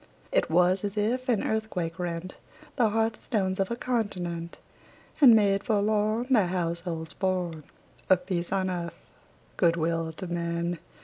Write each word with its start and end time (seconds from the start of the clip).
It 0.31 0.49
was 0.49 0.83
as 0.83 0.97
if 0.97 1.29
an 1.29 1.43
earthquake 1.43 1.99
rent 1.99 2.33
The 2.75 2.89
hearth 2.89 3.21
stones 3.21 3.59
of 3.59 3.69
a 3.69 3.75
continent, 3.75 4.57
And 5.21 5.35
made 5.35 5.63
forlorn 5.63 6.25
The 6.31 6.47
households 6.47 7.13
born 7.13 7.65
Of 8.09 8.25
peace 8.25 8.51
on 8.51 8.71
earth, 8.71 8.97
good 9.57 9.75
will 9.75 10.11
to 10.13 10.25
men! 10.25 10.79